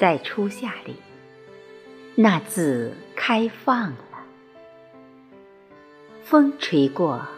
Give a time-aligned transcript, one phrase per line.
[0.00, 0.96] 在初夏里，
[2.14, 4.24] 那字开放了。
[6.24, 7.28] 风吹过，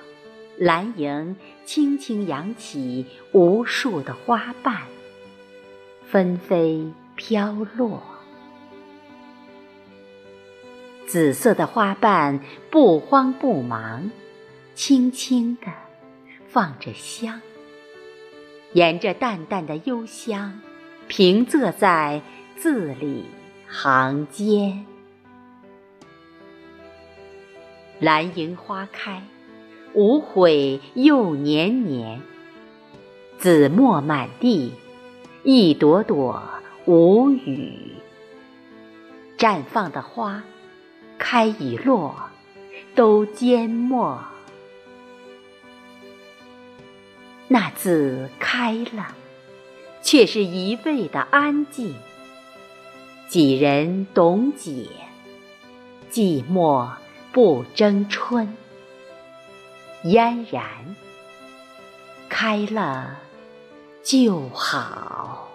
[0.57, 4.83] 蓝萤轻轻扬起无数的花瓣，
[6.07, 8.01] 纷飞飘落。
[11.09, 12.39] 紫色的花瓣
[12.71, 14.09] 不慌不忙，
[14.77, 15.67] 轻轻地
[16.47, 17.41] 放着香，
[18.73, 20.61] 沿着淡淡的幽香，
[21.09, 22.23] 平仄在
[22.63, 23.25] 字里
[23.67, 24.87] 行间。
[27.99, 29.21] 蓝萤花开，
[29.95, 32.21] 无悔又年年。
[33.37, 34.75] 紫墨满地，
[35.43, 36.41] 一朵朵
[36.85, 37.97] 无语。
[39.37, 40.45] 绽放的花。
[41.19, 42.31] 开已落，
[42.95, 44.23] 都缄默。
[47.49, 49.17] 那字开了，
[50.01, 51.97] 却是一味的安静。
[53.33, 54.91] 几人懂解？
[56.11, 56.91] 寂寞
[57.33, 58.55] 不争春，
[60.03, 60.63] 嫣然
[62.29, 63.21] 开了
[64.03, 65.49] 就好。